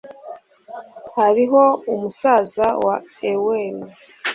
hariho 1.17 1.63
umusaza 1.91 2.65
wa 2.85 2.95
ewell 3.31 3.77